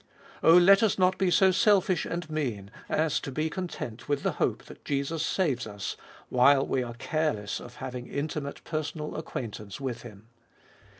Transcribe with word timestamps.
Oh, 0.41 0.57
let 0.57 0.81
us 0.81 0.97
not 0.97 1.19
be 1.19 1.29
so 1.29 1.51
selfish 1.51 2.07
and 2.07 2.27
mean 2.27 2.71
as 2.89 3.19
to 3.19 3.31
be 3.31 3.51
content 3.51 4.09
with 4.09 4.23
the 4.23 4.31
hope 4.41 4.63
that 4.63 4.83
Jesus 4.83 5.23
saves 5.23 5.67
us, 5.67 5.95
while 6.29 6.65
we 6.65 6.81
are 6.81 6.95
careless 6.95 7.59
of 7.59 7.75
having 7.75 8.07
intimate 8.07 8.63
personal 8.63 9.15
acquaintance 9.15 9.79
with 9.79 10.01
Him. 10.01 10.25